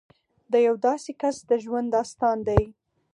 [0.51, 2.63] د یو داسې کس د ژوند داستان دی